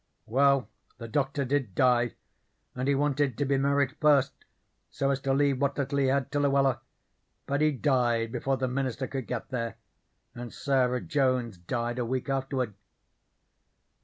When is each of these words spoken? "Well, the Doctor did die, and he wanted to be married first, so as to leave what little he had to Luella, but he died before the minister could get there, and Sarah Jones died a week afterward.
"Well, 0.25 0.67
the 0.97 1.07
Doctor 1.07 1.45
did 1.45 1.75
die, 1.75 2.15
and 2.73 2.87
he 2.87 2.95
wanted 2.95 3.37
to 3.37 3.45
be 3.45 3.59
married 3.59 3.97
first, 4.01 4.31
so 4.89 5.11
as 5.11 5.19
to 5.19 5.31
leave 5.31 5.61
what 5.61 5.77
little 5.77 5.99
he 5.99 6.07
had 6.07 6.31
to 6.31 6.39
Luella, 6.39 6.81
but 7.45 7.61
he 7.61 7.71
died 7.71 8.31
before 8.31 8.57
the 8.57 8.67
minister 8.67 9.05
could 9.05 9.27
get 9.27 9.49
there, 9.49 9.75
and 10.33 10.51
Sarah 10.51 11.01
Jones 11.01 11.59
died 11.59 11.99
a 11.99 12.05
week 12.05 12.29
afterward. 12.29 12.73